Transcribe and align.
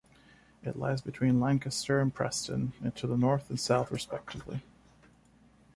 It 0.63 0.77
lies 0.77 0.99
between 1.01 1.39
Lancaster 1.39 1.99
and 1.99 2.11
Preston 2.11 2.73
to 2.95 3.05
the 3.05 3.15
north 3.19 3.51
and 3.51 3.59
south 3.59 3.91
respectively. 3.91 4.63